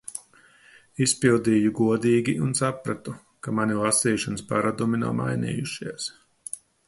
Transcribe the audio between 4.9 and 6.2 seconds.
nav mainījušies.